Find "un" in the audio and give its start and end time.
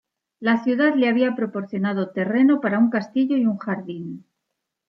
2.79-2.89, 3.45-3.57